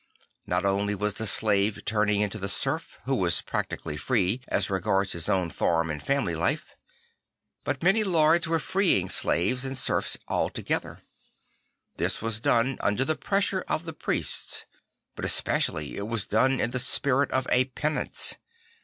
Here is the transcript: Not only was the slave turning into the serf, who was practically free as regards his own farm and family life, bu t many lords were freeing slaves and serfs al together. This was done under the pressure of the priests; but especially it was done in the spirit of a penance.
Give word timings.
Not 0.47 0.65
only 0.65 0.95
was 0.95 1.13
the 1.13 1.27
slave 1.27 1.85
turning 1.85 2.21
into 2.21 2.39
the 2.39 2.49
serf, 2.49 2.97
who 3.05 3.13
was 3.17 3.43
practically 3.43 3.97
free 3.97 4.41
as 4.47 4.67
regards 4.67 5.11
his 5.11 5.29
own 5.29 5.51
farm 5.51 5.91
and 5.91 6.01
family 6.01 6.33
life, 6.33 6.75
bu 7.63 7.73
t 7.73 7.77
many 7.83 8.03
lords 8.03 8.47
were 8.47 8.57
freeing 8.57 9.09
slaves 9.09 9.63
and 9.63 9.77
serfs 9.77 10.17
al 10.27 10.49
together. 10.49 11.03
This 11.97 12.19
was 12.19 12.39
done 12.41 12.77
under 12.79 13.05
the 13.05 13.15
pressure 13.15 13.63
of 13.67 13.85
the 13.85 13.93
priests; 13.93 14.65
but 15.15 15.23
especially 15.23 15.95
it 15.97 16.07
was 16.07 16.25
done 16.25 16.59
in 16.59 16.71
the 16.71 16.79
spirit 16.79 17.29
of 17.29 17.45
a 17.51 17.65
penance. 17.65 18.37